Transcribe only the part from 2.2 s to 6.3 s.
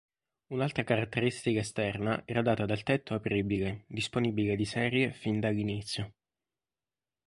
era data dal tetto apribile, disponibile di serie fin dall'inizio.